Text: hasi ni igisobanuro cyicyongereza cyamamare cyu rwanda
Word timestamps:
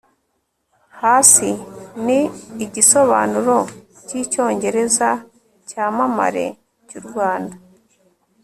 hasi 1.01 1.49
ni 2.05 2.19
igisobanuro 2.65 3.57
cyicyongereza 4.05 5.09
cyamamare 5.67 6.45
cyu 6.89 6.99
rwanda 7.07 7.55